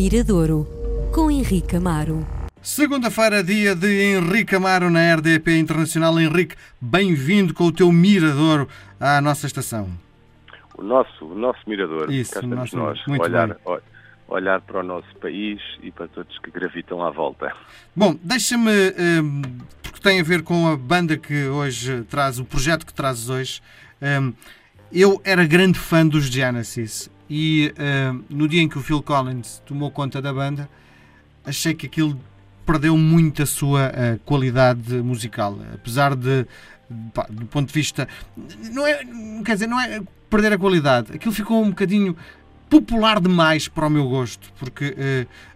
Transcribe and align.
Miradouro, 0.00 0.68
com 1.10 1.30
Henrique 1.30 1.74
Amaro. 1.74 2.18
Segunda-feira, 2.60 3.42
dia 3.42 3.74
de 3.74 3.86
Henrique 4.14 4.54
Amaro 4.54 4.90
na 4.90 5.14
RDP 5.14 5.56
Internacional. 5.58 6.20
Henrique, 6.20 6.54
bem-vindo 6.78 7.54
com 7.54 7.64
o 7.64 7.72
teu 7.72 7.90
Miradouro 7.90 8.68
à 9.00 9.22
nossa 9.22 9.46
estação. 9.46 9.88
O 10.76 10.82
nosso, 10.82 11.24
o 11.24 11.34
nosso 11.34 11.60
Mirador, 11.66 12.10
Isso, 12.12 12.30
cá 12.34 12.40
estamos 12.40 12.58
nosso- 12.58 12.76
nós, 12.76 13.00
muito 13.08 13.22
olhar, 13.22 13.48
bem. 13.48 13.78
olhar 14.28 14.60
para 14.60 14.80
o 14.80 14.82
nosso 14.82 15.16
país 15.18 15.62
e 15.82 15.90
para 15.90 16.06
todos 16.08 16.38
que 16.40 16.50
gravitam 16.50 17.02
à 17.02 17.10
volta. 17.10 17.50
Bom, 17.96 18.18
deixa-me, 18.22 18.70
hum, 18.98 19.40
porque 19.82 19.98
tem 20.02 20.20
a 20.20 20.22
ver 20.22 20.42
com 20.42 20.68
a 20.68 20.76
banda 20.76 21.16
que 21.16 21.46
hoje 21.46 22.02
traz, 22.10 22.38
o 22.38 22.44
projeto 22.44 22.84
que 22.84 22.92
trazes 22.92 23.30
hoje. 23.30 23.62
hum, 24.02 24.34
eu 24.92 25.18
era 25.24 25.46
grande 25.46 25.78
fã 25.78 26.06
dos 26.06 26.26
Genesis 26.26 27.10
e 27.28 27.72
hum, 27.78 28.22
no 28.30 28.48
dia 28.48 28.62
em 28.62 28.68
que 28.68 28.78
o 28.78 28.82
Phil 28.82 29.02
Collins 29.02 29.62
tomou 29.66 29.90
conta 29.90 30.22
da 30.22 30.32
banda, 30.32 30.68
achei 31.44 31.74
que 31.74 31.86
aquilo 31.86 32.18
perdeu 32.64 32.96
muito 32.96 33.42
a 33.42 33.46
sua 33.46 33.92
eh, 33.94 34.18
qualidade 34.24 34.94
musical. 34.96 35.58
Apesar 35.72 36.16
de, 36.16 36.44
pá, 37.14 37.26
do 37.30 37.46
ponto 37.46 37.68
de 37.68 37.74
vista. 37.74 38.08
Não 38.72 38.84
é, 38.86 39.04
quer 39.44 39.54
dizer, 39.54 39.66
não 39.68 39.80
é 39.80 40.02
perder 40.28 40.52
a 40.52 40.58
qualidade. 40.58 41.12
Aquilo 41.14 41.32
ficou 41.32 41.62
um 41.62 41.70
bocadinho 41.70 42.16
popular 42.68 43.20
demais 43.20 43.68
para 43.68 43.86
o 43.86 43.90
meu 43.90 44.08
gosto, 44.08 44.52
porque 44.58 44.96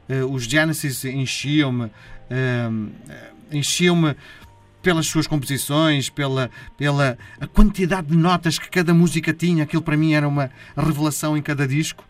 eh, 0.08 0.24
os 0.24 0.44
Genesis 0.44 1.04
enchiam-me. 1.04 1.90
enchiam-me 3.52 4.14
pelas 4.82 5.06
suas 5.06 5.26
composições, 5.26 6.08
pela, 6.08 6.50
pela 6.76 7.18
a 7.40 7.46
quantidade 7.46 8.08
de 8.08 8.16
notas 8.16 8.58
que 8.58 8.68
cada 8.70 8.94
música 8.94 9.32
tinha, 9.32 9.64
aquilo 9.64 9.82
para 9.82 9.96
mim 9.96 10.14
era 10.14 10.26
uma 10.26 10.50
revelação 10.76 11.36
em 11.36 11.42
cada 11.42 11.66
disco. 11.66 12.04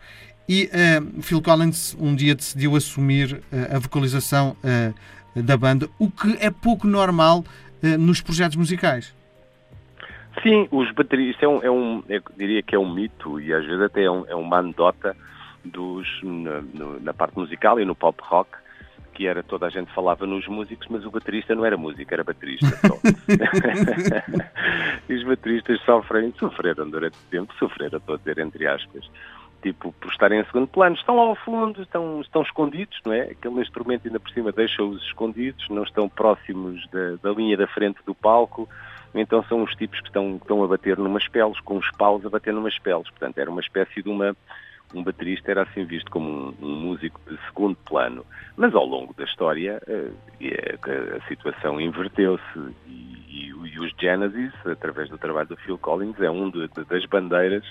E 0.48 0.68
eh, 0.72 1.00
Phil 1.22 1.40
Collins 1.40 1.96
um 2.00 2.14
dia 2.14 2.34
decidiu 2.34 2.74
assumir 2.76 3.40
eh, 3.52 3.76
a 3.76 3.78
vocalização 3.78 4.56
eh, 4.64 4.92
da 5.36 5.56
banda, 5.56 5.88
o 5.98 6.10
que 6.10 6.36
é 6.40 6.50
pouco 6.50 6.86
normal 6.86 7.44
nos 7.98 8.20
projetos 8.20 8.56
musicais. 8.56 9.14
Sim, 10.42 10.68
os 10.70 10.92
bateristas, 10.92 11.42
é 11.42 11.48
um, 11.48 11.62
é 11.62 11.70
um, 11.70 12.02
eu 12.08 12.22
diria 12.36 12.62
que 12.62 12.74
é 12.74 12.78
um 12.78 12.92
mito 12.92 13.40
e 13.40 13.52
às 13.54 13.64
vezes 13.64 13.80
até 13.80 14.02
é, 14.04 14.10
um- 14.10 14.26
é 14.26 14.34
uma 14.34 14.58
anedota 14.58 15.16
dos, 15.64 16.06
na, 16.22 16.62
na 17.00 17.14
parte 17.14 17.38
musical 17.38 17.80
e 17.80 17.84
no 17.84 17.94
pop 17.94 18.18
rock, 18.22 18.50
que 19.12 19.26
era 19.26 19.42
toda 19.42 19.66
a 19.66 19.70
gente 19.70 19.92
falava 19.92 20.26
nos 20.26 20.46
músicos, 20.46 20.86
mas 20.88 21.04
o 21.04 21.10
baterista 21.10 21.54
não 21.54 21.64
era 21.64 21.76
músico, 21.76 22.12
era 22.12 22.24
baterista 22.24 22.68
só. 22.86 22.98
e 25.08 25.14
os 25.14 25.24
bateristas 25.24 25.80
sofrem, 25.82 26.32
sofreram 26.38 26.88
durante 26.88 27.16
o 27.16 27.30
tempo, 27.30 27.52
sofreram, 27.58 27.98
estou 27.98 28.14
a 28.14 28.18
dizer 28.18 28.38
entre 28.38 28.66
aspas, 28.66 29.08
tipo, 29.62 29.92
por 29.92 30.10
estarem 30.10 30.40
em 30.40 30.44
segundo 30.44 30.66
plano, 30.66 30.96
estão 30.96 31.16
lá 31.16 31.22
ao 31.22 31.36
fundo, 31.36 31.82
estão, 31.82 32.20
estão 32.20 32.42
escondidos, 32.42 32.98
não 33.04 33.12
é? 33.12 33.22
Aquele 33.22 33.60
instrumento 33.60 34.06
ainda 34.06 34.18
por 34.18 34.30
cima 34.30 34.52
deixa-os 34.52 35.02
escondidos, 35.02 35.68
não 35.68 35.82
estão 35.82 36.08
próximos 36.08 36.86
da, 36.90 37.16
da 37.22 37.32
linha 37.32 37.56
da 37.56 37.66
frente 37.66 37.98
do 38.04 38.14
palco, 38.14 38.68
então 39.14 39.42
são 39.44 39.62
os 39.62 39.74
tipos 39.74 40.00
que 40.00 40.06
estão, 40.06 40.38
que 40.38 40.44
estão 40.44 40.62
a 40.62 40.66
bater 40.66 40.96
numas 40.96 41.26
peles, 41.28 41.58
com 41.60 41.76
os 41.76 41.90
paus 41.92 42.24
a 42.24 42.30
bater 42.30 42.54
numas 42.54 42.78
peles, 42.78 43.08
portanto 43.10 43.38
era 43.38 43.50
uma 43.50 43.60
espécie 43.60 44.02
de 44.02 44.08
uma, 44.08 44.34
um 44.94 45.02
baterista 45.02 45.50
era 45.50 45.62
assim 45.62 45.84
visto 45.84 46.10
como 46.10 46.28
um, 46.28 46.54
um 46.60 46.74
músico 46.76 47.20
de 47.28 47.38
segundo 47.46 47.76
plano, 47.86 48.24
mas 48.56 48.74
ao 48.74 48.84
longo 48.86 49.14
da 49.14 49.24
história 49.24 49.80
eh, 49.86 50.10
e 50.40 50.48
a, 50.48 51.16
a 51.16 51.28
situação 51.28 51.80
inverteu-se 51.80 52.58
e, 52.86 52.90
e 53.28 53.50
e 53.72 53.78
os 53.78 53.92
Genesis, 54.00 54.52
através 54.66 55.08
do 55.10 55.18
trabalho 55.18 55.48
do 55.48 55.56
Phil 55.56 55.76
Collins, 55.78 56.18
é 56.20 56.30
um 56.30 56.50
de- 56.50 56.66
de- 56.68 56.84
das 56.84 57.04
bandeiras 57.06 57.62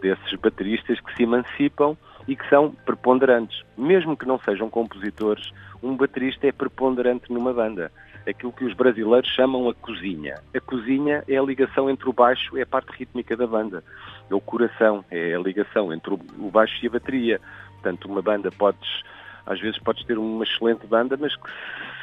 desses 0.00 0.34
bateristas 0.40 0.98
que 1.00 1.14
se 1.14 1.22
emancipam 1.22 1.96
e 2.26 2.34
que 2.34 2.48
são 2.48 2.70
preponderantes. 2.84 3.62
Mesmo 3.76 4.16
que 4.16 4.26
não 4.26 4.38
sejam 4.40 4.68
compositores, 4.68 5.52
um 5.82 5.94
baterista 5.96 6.46
é 6.48 6.52
preponderante 6.52 7.32
numa 7.32 7.52
banda. 7.52 7.92
Aquilo 8.28 8.52
que 8.52 8.64
os 8.64 8.74
brasileiros 8.74 9.30
chamam 9.30 9.68
a 9.68 9.74
cozinha. 9.74 10.40
A 10.54 10.60
cozinha 10.60 11.22
é 11.28 11.36
a 11.36 11.42
ligação 11.42 11.88
entre 11.88 12.08
o 12.08 12.12
baixo 12.12 12.56
e 12.58 12.62
a 12.62 12.66
parte 12.66 12.90
rítmica 12.96 13.36
da 13.36 13.46
banda. 13.46 13.84
É 14.30 14.34
o 14.34 14.40
coração, 14.40 15.04
é 15.10 15.34
a 15.34 15.38
ligação 15.38 15.92
entre 15.92 16.14
o 16.14 16.50
baixo 16.50 16.74
e 16.82 16.86
a 16.86 16.90
bateria. 16.90 17.40
Portanto, 17.74 18.06
uma 18.06 18.22
banda 18.22 18.50
podes, 18.50 19.02
às 19.46 19.60
vezes 19.60 19.78
podes 19.78 20.04
ter 20.04 20.18
uma 20.18 20.44
excelente 20.44 20.86
banda, 20.86 21.16
mas 21.16 21.34
que 21.36 21.48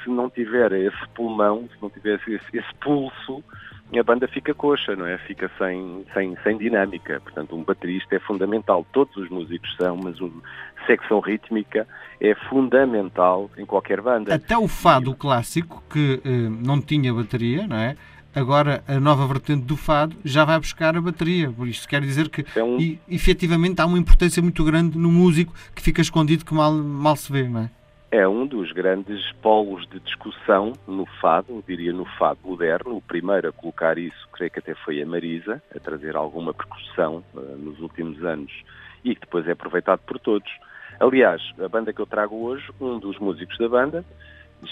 se 0.04 0.10
não 0.10 0.30
tiver 0.30 0.72
esse 0.74 1.08
pulmão, 1.14 1.68
se 1.74 1.82
não 1.82 1.90
tiver 1.90 2.16
esse, 2.16 2.58
esse 2.58 2.76
pulso, 2.80 3.44
a 4.00 4.04
banda 4.04 4.28
fica 4.28 4.54
coxa, 4.54 4.96
não 4.96 5.06
é? 5.06 5.18
Fica 5.20 5.50
sem, 5.58 6.06
sem, 6.14 6.36
sem 6.44 6.58
dinâmica. 6.58 7.20
Portanto, 7.22 7.56
um 7.56 7.64
baterista 7.64 8.16
é 8.16 8.20
fundamental. 8.20 8.86
Todos 8.92 9.16
os 9.18 9.30
músicos 9.30 9.76
são, 9.76 9.98
mas 9.98 10.20
uma 10.20 10.42
secção 10.88 11.20
rítmica 11.20 11.88
é 12.20 12.34
fundamental 12.50 13.50
em 13.58 13.66
qualquer 13.66 14.02
banda. 14.02 14.34
Até 14.34 14.58
o 14.58 14.68
fado 14.68 15.16
clássico, 15.16 15.84
que 15.90 16.22
eh, 16.26 16.50
não 16.50 16.82
tinha 16.82 17.14
bateria, 17.14 17.68
não 17.68 17.78
é? 17.78 17.96
Agora 18.36 18.84
a 18.88 19.00
nova 19.00 19.28
vertente 19.28 19.64
do 19.66 19.78
fado 19.78 20.16
já 20.26 20.44
vai 20.44 20.58
buscar 20.60 20.96
a 20.98 21.02
bateria. 21.02 21.52
Por 21.52 21.68
isto 21.68 21.88
quer 21.88 22.02
dizer 22.02 22.30
que 22.30 22.44
É 22.56 22.64
um- 22.64 22.80
e, 22.80 23.00
efetivamente 23.08 23.80
há 23.82 23.86
uma 23.86 23.98
importância 24.00 24.42
muito 24.42 24.64
grande 24.64 24.98
no 24.98 25.12
músico 25.12 25.54
que 25.76 25.82
fica 25.82 26.02
escondido 26.02 26.44
que 26.44 26.54
mal, 26.54 26.74
mal 26.74 27.16
se 27.16 27.32
vê, 27.32 27.44
não 27.48 27.62
é? 27.62 27.70
É 28.12 28.28
um 28.28 28.46
dos 28.46 28.72
grandes 28.72 29.32
polos 29.42 29.88
de 29.90 30.00
discussão 30.00 30.74
no 30.88 31.06
fado, 31.20 31.48
eu 31.50 31.64
diria 31.68 31.92
no 31.92 32.06
fado 32.06 32.40
moderno. 32.44 32.98
O 32.98 33.02
primeiro 33.02 33.50
a 33.50 33.52
colocar 33.52 33.98
isso, 33.98 34.28
creio 34.32 34.52
que 34.52 34.60
até 34.60 34.76
foi 34.76 35.02
a 35.02 35.06
Marisa, 35.06 35.62
a 35.76 35.80
trazer 35.80 36.16
alguma 36.16 36.54
percussão 36.54 37.24
eh, 37.36 37.40
nos 37.58 37.80
últimos 37.80 38.24
anos 38.24 38.52
e 39.04 39.16
que 39.16 39.22
depois 39.22 39.48
é 39.48 39.52
aproveitado 39.52 40.00
por 40.06 40.20
todos. 40.20 40.50
Aliás, 41.00 41.42
a 41.64 41.68
banda 41.68 41.92
que 41.92 42.00
eu 42.00 42.06
trago 42.06 42.36
hoje, 42.36 42.64
um 42.80 43.00
dos 43.00 43.18
músicos 43.18 43.58
da 43.58 43.68
banda, 43.68 44.06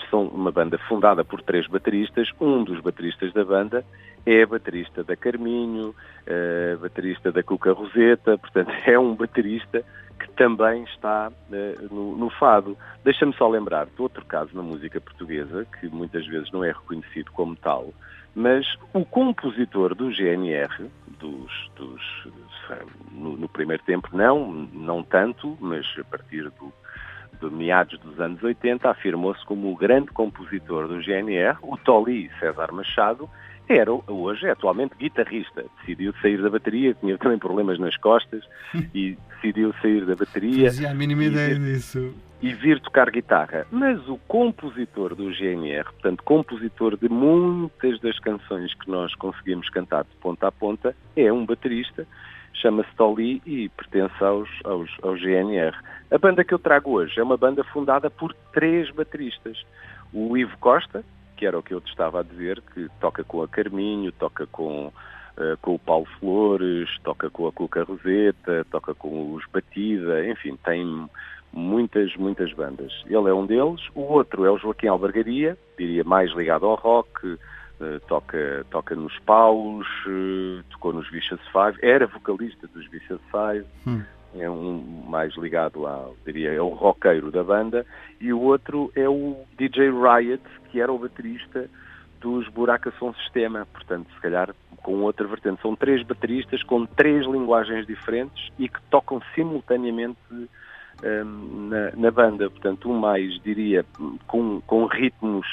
são 0.10 0.28
uma 0.28 0.52
banda 0.52 0.78
fundada 0.78 1.24
por 1.24 1.42
três 1.42 1.68
bateristas, 1.68 2.30
um 2.40 2.64
dos 2.64 2.80
bateristas 2.82 3.34
da 3.34 3.44
banda 3.44 3.86
é 4.26 4.46
baterista 4.46 5.04
da 5.04 5.16
Carminho, 5.16 5.96
eh, 6.26 6.78
baterista 6.80 7.32
da 7.32 7.42
Cuca 7.42 7.74
Roseta, 7.74 8.38
portanto 8.38 8.72
é 8.86 8.98
um 8.98 9.16
baterista 9.16 9.84
que 10.20 10.30
também 10.34 10.84
está 10.84 11.32
eh, 11.52 11.76
no, 11.90 12.16
no 12.16 12.30
fado. 12.30 12.78
Deixa-me 13.04 13.34
só 13.34 13.48
lembrar 13.48 13.88
de 13.88 14.02
outro 14.02 14.24
caso 14.26 14.56
na 14.56 14.62
música 14.62 15.02
portuguesa, 15.02 15.66
que 15.80 15.88
muitas 15.88 16.26
vezes 16.28 16.52
não 16.52 16.64
é 16.64 16.72
reconhecido 16.72 17.32
como 17.32 17.56
tal, 17.56 17.92
mas 18.36 18.66
o 18.94 19.04
compositor 19.04 19.96
do 19.96 20.12
GNR, 20.12 20.90
dos, 21.20 21.72
dos, 21.76 22.02
no, 23.12 23.36
no 23.38 23.50
primeiro 23.50 23.84
tempo 23.84 24.10
não, 24.14 24.52
não 24.74 25.04
tanto, 25.04 25.58
mas 25.60 25.86
a 26.00 26.04
partir 26.04 26.44
do, 26.52 26.72
de 27.50 27.56
meados 27.56 28.00
dos 28.00 28.20
anos 28.20 28.42
80, 28.42 28.90
afirmou-se 28.90 29.44
como 29.46 29.72
o 29.72 29.76
grande 29.76 30.08
compositor 30.08 30.88
do 30.88 31.02
GNR, 31.02 31.58
o 31.62 31.78
Tolly 31.78 32.30
César 32.40 32.72
Machado, 32.72 33.30
era 33.68 33.92
hoje, 33.92 34.46
é 34.48 34.52
atualmente 34.52 34.96
guitarrista. 35.00 35.66
Decidiu 35.80 36.14
sair 36.22 36.42
da 36.42 36.50
bateria, 36.50 36.94
tinha 36.96 37.18
também 37.18 37.38
problemas 37.40 37.80
nas 37.80 37.96
costas 37.98 38.44
e 38.94 39.18
decidiu 39.36 39.74
sair 39.82 40.06
da 40.06 40.16
bateria 40.16 40.66
Fazia 40.66 40.92
a 40.92 40.94
mínima 40.94 41.24
ideia 41.24 41.58
disso. 41.58 42.14
e 42.42 42.54
vir 42.54 42.80
tocar 42.82 43.10
guitarra. 43.10 43.66
Mas 43.72 44.08
o 44.10 44.18
compositor 44.28 45.16
do 45.16 45.32
GNR, 45.32 45.86
portanto, 45.86 46.24
compositor 46.24 46.98
de 46.98 47.08
muitas 47.08 48.00
das 48.02 48.20
canções 48.20 48.74
que 48.74 48.90
nós 48.90 49.16
conseguimos 49.16 49.70
cantar 49.70 50.04
de 50.04 50.16
ponta 50.20 50.48
a 50.48 50.52
ponta, 50.52 50.96
é 51.16 51.32
um 51.32 51.46
baterista, 51.46 52.06
chama-se 52.54 52.94
Tolly 52.96 53.42
e 53.46 53.70
pertence 53.70 54.24
aos, 54.24 54.50
aos, 54.64 54.90
ao 55.02 55.16
GNR. 55.16 55.76
A 56.12 56.18
banda 56.18 56.44
que 56.44 56.54
eu 56.54 56.60
trago 56.60 56.92
hoje 56.92 57.20
é 57.20 57.24
uma 57.24 57.38
banda 57.38 57.64
fundada 57.64 58.10
por 58.10 58.34
três 58.54 58.90
bateristas. 58.92 59.64
O 60.14 60.38
Ivo 60.38 60.58
Costa, 60.60 61.04
que 61.38 61.46
era 61.46 61.58
o 61.58 61.64
que 61.64 61.74
eu 61.74 61.82
te 61.82 61.90
estava 61.90 62.20
a 62.20 62.24
dizer, 62.24 62.62
que 62.74 62.88
toca 63.00 63.24
com 63.24 63.42
a 63.42 63.48
Carminho, 63.48 64.12
toca 64.12 64.46
com, 64.48 64.92
eh, 65.38 65.56
com 65.62 65.76
o 65.76 65.80
Paulo 65.80 66.06
Flores, 66.20 66.90
toca 67.04 67.30
com 67.30 67.48
a 67.48 67.52
Cuca 67.52 67.84
Roseta, 67.84 68.66
toca 68.70 68.94
com 68.94 69.34
os 69.34 69.46
Batida, 69.52 70.28
enfim, 70.28 70.58
tem 70.64 71.10
muitas, 71.54 72.16
muitas 72.16 72.52
bandas. 72.54 72.92
Ele 73.06 73.30
é 73.30 73.34
um 73.34 73.46
deles. 73.46 73.82
O 73.96 74.02
outro 74.02 74.46
é 74.46 74.52
o 74.52 74.58
Joaquim 74.58 74.88
Albergaria, 74.88 75.58
diria 75.78 76.04
mais 76.04 76.32
ligado 76.34 76.66
ao 76.66 76.76
rock, 76.76 77.38
eh, 77.82 78.00
toca, 78.08 78.66
toca 78.70 78.96
nos 78.96 79.18
Paus, 79.20 79.88
nos 81.02 81.10
Vicious 81.10 81.42
Five, 81.48 81.78
era 81.82 82.06
vocalista 82.06 82.68
dos 82.68 82.88
Vicious 82.88 83.22
Five, 83.32 83.66
Hum. 83.88 84.04
é 84.36 84.50
um 84.50 85.04
mais 85.08 85.36
ligado 85.36 85.88
ao, 85.88 86.16
diria, 86.26 86.52
é 86.52 86.62
o 86.62 86.70
roqueiro 86.70 87.32
da 87.32 87.44
banda, 87.44 87.86
e 88.20 88.32
o 88.32 88.40
outro 88.40 88.92
é 88.96 89.10
o 89.10 89.36
DJ 89.58 89.90
Riot, 89.90 90.44
que 90.70 90.80
era 90.80 90.92
o 90.92 91.00
baterista 91.00 91.68
dos 92.20 92.48
Buraca 92.50 92.94
Som 93.00 93.14
Sistema, 93.16 93.68
portanto, 93.74 94.08
se 94.14 94.22
calhar 94.22 94.54
com 94.84 95.02
outra 95.02 95.28
vertente. 95.28 95.62
São 95.62 95.76
três 95.76 96.04
bateristas 96.04 96.62
com 96.64 96.86
três 96.86 97.26
linguagens 97.26 97.86
diferentes 97.88 98.50
e 98.60 98.70
que 98.70 98.80
tocam 98.92 99.20
simultaneamente 99.34 100.20
hum, 100.32 101.70
na, 101.70 101.92
na 101.96 102.12
banda. 102.12 102.48
Portanto, 102.48 102.92
um 102.92 103.00
mais, 103.00 103.42
diria, 103.42 103.84
com, 104.28 104.62
com 104.62 104.86
ritmos, 104.86 105.48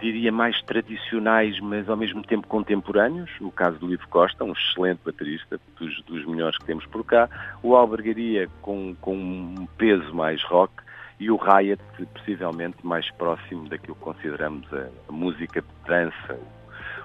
diria, 0.00 0.30
mais 0.30 0.60
tradicionais, 0.62 1.58
mas 1.60 1.88
ao 1.88 1.96
mesmo 1.96 2.22
tempo 2.22 2.46
contemporâneos. 2.46 3.30
O 3.40 3.50
caso 3.50 3.78
do 3.78 3.92
Ivo 3.92 4.06
Costa, 4.08 4.44
um 4.44 4.52
excelente 4.52 5.00
baterista, 5.04 5.58
dos, 5.78 6.02
dos 6.02 6.24
melhores 6.26 6.58
que 6.58 6.64
temos 6.66 6.86
por 6.86 7.04
cá. 7.04 7.28
O 7.62 7.74
Albergaria, 7.74 8.48
com, 8.60 8.94
com 9.00 9.16
um 9.16 9.66
peso 9.76 10.14
mais 10.14 10.42
rock. 10.44 10.72
e 11.18 11.30
o 11.30 11.36
Riot, 11.36 11.82
possivelmente 12.14 12.86
mais 12.86 13.10
próximo 13.12 13.68
daquilo 13.68 13.96
que 13.96 14.02
consideramos 14.02 14.72
a, 14.72 14.88
a 15.08 15.12
música 15.12 15.62
de 15.62 15.88
dança, 15.88 16.38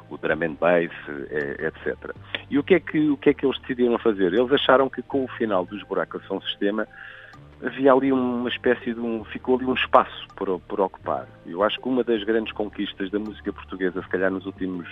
o 0.09 0.17
drum 0.17 0.43
and 0.43 0.57
bass, 0.59 0.91
etc. 1.59 2.13
E 2.49 2.59
o 2.59 2.63
que, 2.63 2.75
é 2.75 2.79
que, 2.79 3.09
o 3.09 3.17
que 3.17 3.29
é 3.29 3.33
que 3.33 3.45
eles 3.45 3.57
decidiram 3.59 3.97
fazer? 3.97 4.33
Eles 4.33 4.51
acharam 4.51 4.89
que 4.89 5.01
com 5.01 5.23
o 5.23 5.27
final 5.29 5.65
dos 5.65 5.81
buracos 5.83 6.25
são 6.27 6.41
sistema 6.41 6.87
havia 7.61 7.91
ali 7.93 8.11
uma 8.11 8.49
espécie 8.49 8.93
de 8.93 8.99
um. 8.99 9.23
ficou 9.25 9.55
ali 9.55 9.65
um 9.65 9.73
espaço 9.73 10.27
por, 10.35 10.59
por 10.61 10.81
ocupar. 10.81 11.27
Eu 11.45 11.63
acho 11.63 11.79
que 11.79 11.87
uma 11.87 12.03
das 12.03 12.23
grandes 12.23 12.53
conquistas 12.53 13.09
da 13.11 13.19
música 13.19 13.51
portuguesa, 13.51 14.01
se 14.01 14.07
calhar 14.09 14.31
nos 14.31 14.45
últimos, 14.45 14.87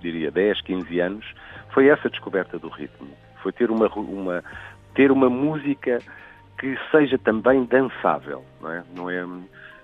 diria, 0.00 0.30
10, 0.30 0.60
15 0.62 1.00
anos, 1.00 1.34
foi 1.72 1.88
essa 1.88 2.10
descoberta 2.10 2.58
do 2.58 2.68
ritmo. 2.68 3.08
Foi 3.42 3.52
ter 3.52 3.70
uma, 3.70 3.88
uma, 3.88 4.44
ter 4.94 5.10
uma 5.10 5.28
música 5.30 5.98
que 6.58 6.78
seja 6.90 7.18
também 7.18 7.64
dançável, 7.64 8.44
não 8.60 8.70
é? 8.70 8.84
Não 8.94 9.10
é, 9.10 9.26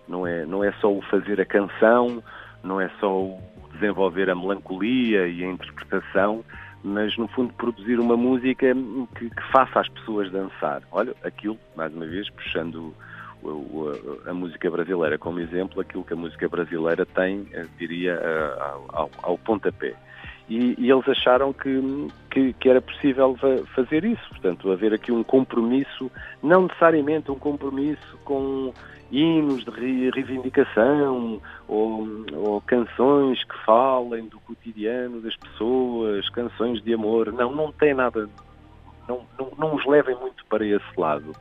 não 0.07 0.27
é, 0.27 0.47
não 0.47 0.65
é 0.65 0.73
só 0.81 0.93
o 0.93 1.03
fazer 1.03 1.41
a 1.41 1.45
canção, 1.45 2.23
não 2.63 2.81
é 2.81 2.89
só 3.01 3.13
o 3.13 3.41
desenvolver 3.73 4.31
a 4.31 4.35
melancolia 4.35 5.27
e 5.27 5.45
a 5.45 5.47
interpretação, 5.47 6.45
mas 6.83 7.17
no 7.17 7.29
fundo 7.29 7.53
produzir 7.55 7.99
uma 7.99 8.17
música 8.17 8.67
que, 9.17 9.31
que 9.31 9.43
faça 9.53 9.81
as 9.81 9.89
pessoas 9.89 10.31
dançar. 10.31 10.83
Olha, 10.93 11.15
aquilo, 11.23 11.59
mais 11.77 11.93
uma 11.93 12.07
vez, 12.07 12.29
puxando 12.31 12.95
a 14.27 14.33
música 14.33 14.71
brasileira 14.71 15.19
como 15.19 15.41
exemplo, 15.41 15.81
aquilo 15.81 16.05
que 16.05 16.13
a 16.13 16.17
música 16.17 16.49
brasileira 16.49 17.07
tem, 17.07 17.47
eh, 17.53 17.67
diria, 17.79 18.21
ao, 18.89 19.11
ao 19.23 19.39
pontapé. 19.39 19.95
E, 20.49 20.75
e, 20.79 20.91
eles 20.91 21.07
acharam 21.07 21.53
que, 21.53 22.09
que, 22.31 22.55
que, 22.55 22.69
era 22.71 22.81
possível 22.81 23.37
fazer 23.75 24.05
isso, 24.05 24.27
portanto, 24.31 24.73
haver 24.73 24.95
aqui 24.95 25.13
um 25.13 25.23
compromisso, 25.23 26.11
não 26.43 26.63
necessariamente 26.63 27.31
um 27.31 27.39
compromisso 27.39 28.19
com 28.25 28.73
hinos 29.11 29.65
de 29.65 30.11
reivindicação 30.11 31.41
ou, 31.67 32.07
ou, 32.33 32.61
canções 32.63 33.43
que 33.45 33.57
falem 33.65 34.27
do 34.27 34.39
cotidiano 34.41 35.21
das 35.21 35.37
pessoas, 35.37 36.29
canções 36.31 36.83
de 36.83 36.95
amor. 36.95 37.33
Não, 37.33 37.55
não 37.55 37.73
tem 37.73 37.95
nada, 37.95 38.29
não, 39.07 39.23
não, 39.39 39.53
não 39.59 39.75
os 39.75 39.85
levem 39.87 40.17
muito 40.17 40.45
para 40.47 40.65
esse 40.65 40.85
lado. 40.97 41.33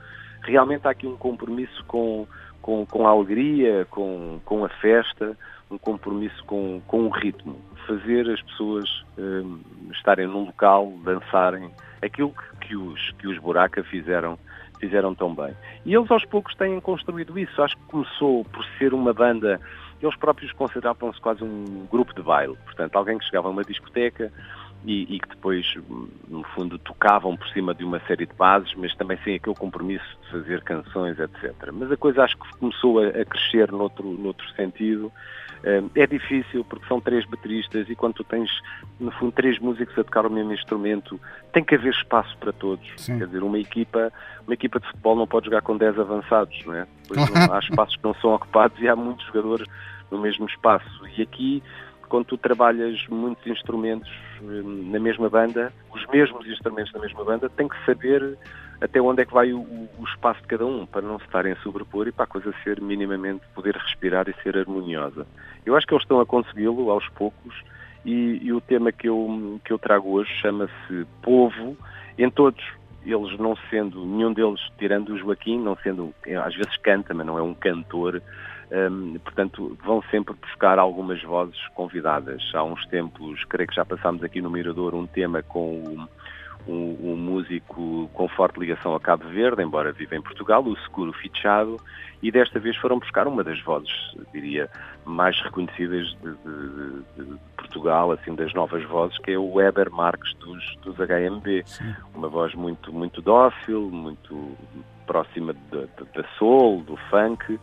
Realmente 0.42 0.88
há 0.88 0.92
aqui 0.92 1.08
um 1.08 1.18
compromisso 1.18 1.84
com, 1.86 2.28
com, 2.62 2.86
com 2.86 3.08
a 3.08 3.12
alegria, 3.12 3.86
com, 3.90 4.40
com 4.46 4.64
a 4.64 4.70
festa, 4.70 5.38
um 5.70 5.78
compromisso 5.78 6.44
com, 6.46 6.82
com 6.88 7.06
o 7.06 7.10
ritmo. 7.10 7.60
Fazer 7.86 8.30
as 8.30 8.42
pessoas 8.42 9.06
um, 9.18 9.60
estarem 9.92 10.28
num 10.28 10.46
local, 10.46 10.92
dançarem, 11.04 11.70
aquilo 12.02 12.32
que, 12.32 12.68
que 12.68 12.76
os, 12.76 13.12
que 13.12 13.28
os 13.28 13.38
Buraca 13.38 13.84
fizeram 13.84 14.38
fizeram 14.80 15.16
tão 15.16 15.34
bem. 15.34 15.56
E 15.86 15.96
eles 15.96 16.10
aos 16.12 16.24
poucos 16.26 16.54
têm 16.56 16.80
construído 16.80 17.38
isso. 17.38 17.62
Acho 17.62 17.76
que 17.76 17.84
começou 17.84 18.46
por 18.46 18.64
ser 18.78 18.94
uma 18.94 19.14
banda, 19.14 19.60
eles 20.02 20.16
próprios 20.16 20.52
consideravam-se 20.54 21.20
quase 21.20 21.44
um 21.44 21.88
grupo 21.90 22.14
de 22.14 22.22
baile. 22.22 22.56
Portanto, 22.64 22.96
alguém 22.96 23.18
que 23.18 23.26
chegava 23.26 23.48
a 23.48 23.52
uma 23.52 23.64
discoteca 23.64 24.32
e, 24.86 25.16
e, 25.16 25.20
que 25.20 25.30
depois, 25.30 25.66
no 26.28 26.44
fundo, 26.54 26.78
tocavam 26.78 27.36
por 27.36 27.48
cima 27.50 27.74
de 27.74 27.84
uma 27.84 28.00
série 28.02 28.26
de 28.26 28.34
bases, 28.36 28.74
mas 28.76 28.96
também 28.96 29.18
sem 29.24 29.36
aquele 29.36 29.56
compromisso 29.56 30.06
de 30.22 30.32
fazer 30.32 30.62
canções, 30.62 31.20
etc. 31.20 31.54
Mas 31.74 31.92
a 31.92 31.98
coisa 31.98 32.24
acho 32.24 32.38
que 32.38 32.58
começou 32.58 33.00
a, 33.00 33.08
a 33.08 33.26
crescer 33.26 33.72
noutro, 33.72 34.08
noutro 34.08 34.48
sentido 34.52 35.12
é 35.96 36.08
difícil 36.08 36.64
porque 36.64 36.88
são 36.88 37.00
três 37.02 37.26
bateristas 37.26 37.90
e 37.90 37.96
quando 37.96 38.16
tu 38.16 38.24
tens, 38.24 38.50
no 39.00 39.12
fundo, 39.12 39.32
três 39.32 39.60
músicos 39.60 39.98
a 39.98 40.04
tocar 40.04 40.26
o 40.26 40.30
mesmo 40.30 40.54
instrumento, 40.54 41.20
tem 41.52 41.64
que 41.64 41.76
haver 41.76 41.94
espaço 41.94 42.38
para 42.38 42.52
todos. 42.54 42.88
Sim. 42.98 43.18
Quer 43.18 43.28
dizer, 43.28 43.44
uma 43.44 43.60
equipa, 43.60 44.12
uma 44.46 44.54
equipa 44.54 44.80
de 44.80 44.88
futebol 44.88 45.16
não 45.16 45.28
pode 45.28 45.46
jogar 45.46 45.62
com 45.62 45.78
dez 45.78 45.98
avançados, 46.00 46.64
não 46.66 46.74
é? 46.74 46.88
Pois 47.08 47.30
não, 47.30 47.42
há 47.54 47.60
espaços 47.60 47.96
que 47.96 48.04
não 48.04 48.14
são 48.16 48.34
ocupados 48.34 48.80
e 48.82 48.88
há 48.88 48.96
muitos 48.96 49.26
jogadores 49.28 49.68
no 50.12 50.20
mesmo 50.20 50.46
espaço. 50.46 51.08
E 51.18 51.22
aqui 51.22 51.64
quando 52.08 52.26
tu 52.26 52.38
trabalhas 52.38 53.06
muitos 53.10 53.46
instrumentos 53.46 54.10
hum, 54.42 54.90
na 54.92 55.00
mesma 55.00 55.30
banda, 55.30 55.74
os 55.94 56.06
mesmos 56.08 56.48
instrumentos 56.48 56.92
na 56.94 57.00
mesma 57.00 57.24
banda, 57.24 57.50
tem 57.50 57.68
que 57.68 57.76
saber 57.86 58.38
até 58.80 59.02
onde 59.02 59.22
é 59.22 59.26
que 59.26 59.34
vai 59.34 59.52
o, 59.52 59.60
o, 59.60 60.04
espaço 60.06 60.42
de 60.42 60.48
cada 60.48 60.66
um, 60.66 60.86
para 60.86 61.02
não 61.02 61.18
se 61.20 61.26
estarem 61.26 61.54
a 61.54 61.56
sobrepor 61.58 62.08
e 62.08 62.12
para 62.12 62.26
a 62.26 62.28
coisa 62.28 62.54
ser 62.64 62.80
minimamente, 62.82 63.44
poder 63.54 63.76
respirar 63.76 64.28
e 64.30 64.44
ser 64.44 64.58
harmoniosa. 64.58 65.26
Eu 65.66 65.76
acho 65.76 65.88
que 65.88 65.94
eles 65.94 66.04
estão 66.04 66.20
a 66.20 66.26
consegui-lo 66.26 66.92
aos 66.92 67.08
poucos 67.10 67.56
e, 68.06 68.40
e, 68.44 68.54
o 68.54 68.62
tema 68.62 68.92
que 68.92 69.10
eu, 69.10 69.60
que 69.66 69.74
eu 69.74 69.80
trago 69.80 70.12
hoje 70.12 70.32
chama-se 70.42 71.06
Povo, 71.22 71.76
em 72.18 72.30
todos, 72.30 72.64
eles 73.06 73.38
não 73.40 73.56
sendo, 73.70 74.06
nenhum 74.06 74.34
deles, 74.34 74.62
tirando 74.78 75.10
o 75.10 75.18
Joaquim, 75.18 75.60
não 75.60 75.76
sendo, 75.78 76.14
às 76.44 76.56
vezes 76.56 76.78
canta, 76.78 77.14
mas 77.14 77.26
não 77.26 77.38
é 77.38 77.42
um 77.42 77.54
cantor, 77.54 78.22
um, 78.72 79.18
portanto, 79.20 79.78
vão 79.84 80.02
sempre 80.12 80.36
buscar 80.36 80.78
algumas 80.78 81.22
vozes 81.24 81.60
convidadas. 81.70 82.44
Há 82.54 82.64
uns 82.64 82.86
tempos, 82.88 83.44
creio 83.46 83.68
que 83.68 83.76
já 83.76 83.86
passámos 83.86 84.24
aqui 84.24 84.42
no 84.42 84.50
Mirador 84.50 84.94
um 84.94 85.08
tema 85.08 85.42
com 85.42 85.84
o 85.84 86.08
um, 86.68 87.14
um, 87.14 87.16
músico 87.16 88.10
com 88.14 88.28
forte 88.28 88.60
ligação 88.60 88.94
a 88.94 89.00
Cabo 89.00 89.28
Verde, 89.30 89.64
embora 89.64 89.92
viva 89.92 90.16
em 90.16 90.22
Portugal, 90.22 90.62
o 90.64 90.78
Seguro 90.80 91.14
Fichado, 91.14 91.78
e 92.22 92.30
desta 92.32 92.60
vez 92.60 92.76
foram 92.76 93.00
buscar 93.00 93.28
uma 93.28 93.44
das 93.44 93.62
vozes, 93.62 93.94
diria, 94.34 94.70
mais 95.06 95.40
reconhecidas 95.42 96.08
de, 96.22 96.32
de, 96.32 97.24
de 97.24 97.40
Portugal, 97.56 98.12
assim, 98.12 98.36
das 98.36 98.54
novas 98.54 98.84
vozes, 98.84 99.18
que 99.20 99.32
é 99.32 99.38
o 99.38 99.54
Weber 99.54 99.92
Marques 99.92 100.34
dos, 100.36 100.76
dos 100.78 100.96
HMB. 100.98 101.64
Sim. 101.66 101.96
Uma 102.14 102.28
voz 102.28 102.54
muito, 102.54 102.92
muito 102.92 103.22
dócil, 103.22 103.90
muito 103.90 104.58
próxima 105.06 105.56
da 105.72 106.24
soul, 106.38 106.82
do 106.82 106.98
funk, 107.10 107.58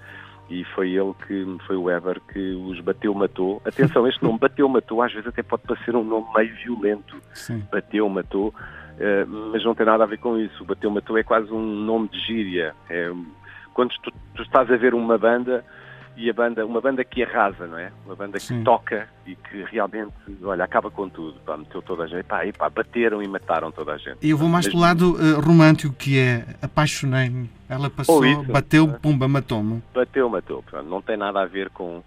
e 0.50 0.64
foi 0.74 0.90
ele 0.90 1.12
que 1.26 1.56
foi 1.66 1.76
o 1.76 1.84
Weber 1.84 2.20
que 2.32 2.54
os 2.54 2.80
bateu 2.80 3.14
matou. 3.14 3.62
Atenção, 3.64 4.06
este 4.06 4.22
nome 4.22 4.38
bateu 4.38 4.68
matou 4.68 5.02
às 5.02 5.12
vezes 5.12 5.26
até 5.26 5.42
pode 5.42 5.62
parecer 5.62 5.96
um 5.96 6.04
nome 6.04 6.26
meio 6.34 6.54
violento. 6.56 7.16
Sim. 7.32 7.62
Bateu 7.70 8.08
matou 8.08 8.54
eh, 8.98 9.24
mas 9.24 9.64
não 9.64 9.74
tem 9.74 9.86
nada 9.86 10.04
a 10.04 10.06
ver 10.06 10.18
com 10.18 10.38
isso. 10.38 10.62
O 10.62 10.66
Bateu 10.66 10.90
Matou 10.90 11.18
é 11.18 11.22
quase 11.22 11.52
um 11.52 11.62
nome 11.62 12.08
de 12.08 12.18
gíria. 12.20 12.74
É, 12.88 13.10
quando 13.72 13.90
tu, 14.02 14.12
tu, 14.34 14.42
estás 14.42 14.70
a 14.70 14.76
ver 14.76 14.94
uma 14.94 15.18
banda 15.18 15.64
e 16.16 16.30
a 16.30 16.32
banda, 16.32 16.64
uma 16.64 16.80
banda 16.80 17.04
que 17.04 17.22
arrasa, 17.22 17.66
não 17.66 17.78
é? 17.78 17.90
Uma 18.06 18.14
banda 18.14 18.38
que 18.38 18.44
Sim. 18.44 18.62
toca 18.62 19.08
e 19.26 19.34
que 19.34 19.62
realmente, 19.64 20.12
olha, 20.42 20.64
acaba 20.64 20.90
com 20.90 21.08
tudo. 21.08 21.38
Pá, 21.40 21.56
meteu 21.56 21.82
toda 21.82 22.04
a 22.04 22.06
gente, 22.06 22.24
pá, 22.24 22.46
e 22.46 22.52
pá, 22.52 22.70
bateram 22.70 23.22
e 23.22 23.28
mataram 23.28 23.72
toda 23.72 23.92
a 23.92 23.98
gente. 23.98 24.18
E 24.22 24.30
eu 24.30 24.38
vou 24.38 24.48
mais 24.48 24.66
pelo 24.66 24.80
lado 24.80 25.14
uh, 25.14 25.40
romântico, 25.40 25.94
que 25.94 26.18
é 26.18 26.44
apaixonei-me. 26.62 27.50
Ela 27.68 27.90
passou, 27.90 28.24
isso, 28.24 28.44
bateu, 28.44 28.88
pumba, 28.88 29.26
matou-me. 29.26 29.82
Bateu, 29.92 30.28
matou. 30.28 30.62
Pronto, 30.62 30.88
não 30.88 31.02
tem 31.02 31.16
nada 31.16 31.42
a 31.42 31.46
ver 31.46 31.70
com 31.70 32.02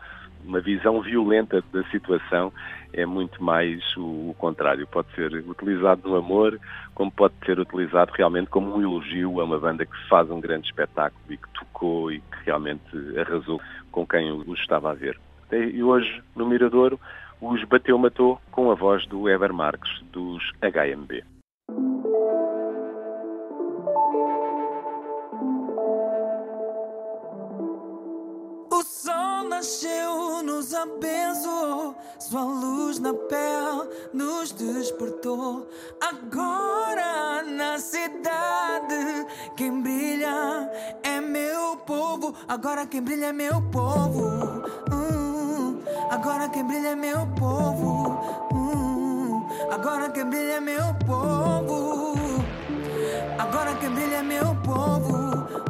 uma 0.46 0.60
visão 0.60 1.02
violenta 1.02 1.64
da 1.72 1.84
situação 1.86 2.52
é 2.94 3.06
muito 3.06 3.44
mais 3.44 3.82
o, 3.98 4.30
o, 4.30 4.36
contrário. 4.38 4.88
Pode 4.88 5.14
ser 5.14 5.34
utilizado 5.34 6.08
no 6.08 6.16
amor, 6.16 6.60
como 6.96 7.12
pode 7.12 7.34
ser 7.46 7.60
utilizado 7.60 8.12
realmente 8.16 8.50
como 8.50 8.76
um 8.76 8.82
elogio 8.82 9.40
a 9.40 9.44
uma 9.44 9.60
banda 9.60 9.86
que 9.86 10.08
faz 10.08 10.30
um 10.30 10.40
grande 10.40 10.68
espetáculo 10.68 11.22
e 11.30 11.38
que 11.38 11.50
tocou 11.50 12.12
e 12.12 12.20
que 12.20 12.46
realmente 12.46 12.84
arrasou 13.20 13.62
com 13.92 14.06
quem 14.06 14.32
os 14.32 14.60
estava 14.60 14.92
a 14.92 14.94
ver. 14.94 15.20
E 15.52 15.82
hoje, 15.82 16.22
no 16.36 16.46
Miradouro, 16.46 17.00
os 17.42 17.64
Bateu 17.66 17.98
Matou 17.98 18.42
com 18.52 18.72
a 18.72 18.76
voz 18.76 19.06
do 19.06 19.30
Eber 19.30 19.54
Marques, 19.54 20.02
dos 20.12 20.52
HMB. 20.62 21.37
Agora 36.00 37.44
na 37.44 37.78
cidade, 37.80 39.28
quem 39.58 39.82
brilha 39.82 40.72
é 41.04 41.20
meu 41.20 41.76
povo. 41.86 42.34
Agora 42.48 42.86
quem 42.86 43.02
brilha 43.02 43.28
é 43.28 43.34
meu 43.34 43.62
povo. 43.64 44.64
Hum, 44.90 45.82
agora 46.10 46.48
quem 46.48 46.64
brilha 46.64 46.90
é 46.90 46.96
meu 46.96 47.28
povo. 47.38 48.18
Hum, 48.54 49.46
agora 49.70 50.10
quem 50.12 50.26
brilha 50.26 50.54
é 50.54 50.60
meu 50.62 50.94
povo. 51.06 52.16
Agora 53.38 53.76
quem 53.76 53.90
brilha 53.90 54.16
é 54.18 54.24
meu 54.24 54.56
povo. 54.64 55.67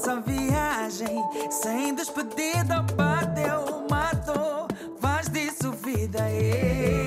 nossa 0.00 0.20
viagem. 0.20 1.22
Sem 1.50 1.94
despedida, 1.94 2.82
bateu, 2.96 3.86
matou. 3.90 4.66
Faz 4.98 5.28
disso 5.28 5.72
vida, 5.72 6.26
ei. 6.30 7.06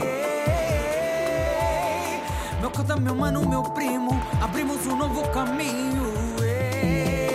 Meu 2.60 2.70
cota, 2.70 2.94
tá 2.94 3.00
meu 3.00 3.16
mano, 3.16 3.48
meu 3.50 3.64
primo. 3.64 4.12
Abrimos 4.42 4.86
um 4.86 4.96
novo 4.96 5.28
caminho, 5.30 6.14
ei. 6.44 7.28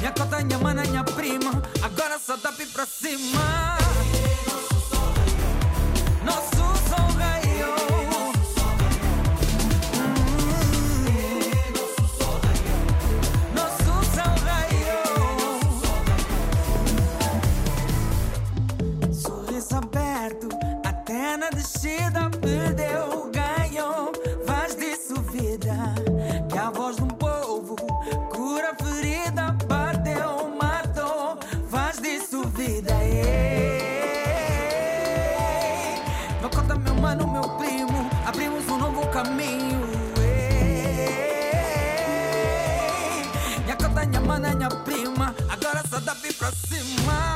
Minha 0.00 0.12
cota, 0.12 0.44
minha 0.44 0.58
mana, 0.58 0.82
minha 0.82 1.04
prima. 1.04 1.62
Agora 1.82 2.18
só 2.18 2.36
dá 2.36 2.52
pra 2.52 2.84
cima. 2.84 3.87
Só 46.50 47.27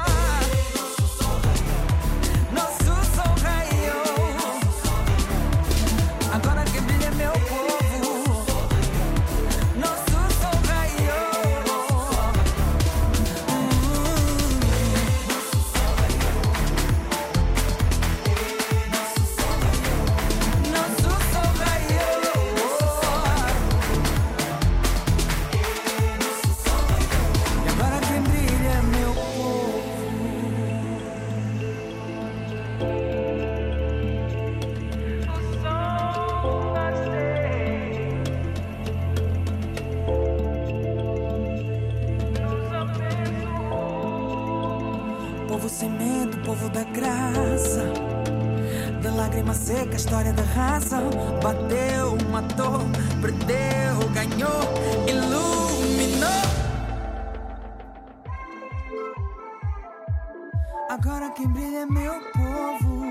povo 46.53 46.69
da 46.69 46.85
graça. 46.85 47.85
Da 49.03 49.11
lágrima 49.11 49.55
seca, 49.55 49.93
a 49.93 49.97
história 49.97 50.33
da 50.35 50.43
raça. 50.43 50.99
Bateu, 51.43 52.19
matou, 52.31 52.81
perdeu, 53.23 54.09
ganhou, 54.13 54.61
iluminou. 55.09 56.29
Agora 60.91 61.31
quem 61.31 61.49
brilha 61.49 61.79
é 61.79 61.87
meu 61.87 62.21
povo. 62.33 63.03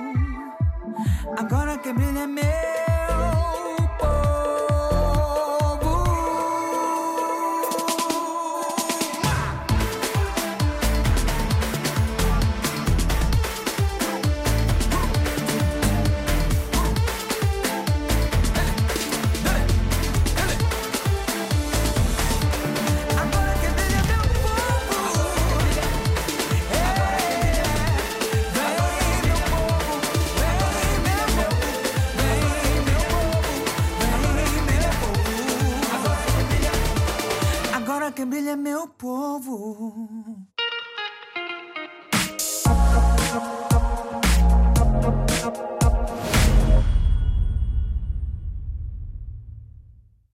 Agora 1.37 1.77
quem 1.79 1.93
brilha 1.95 2.19
é 2.19 2.27
meu 2.27 2.80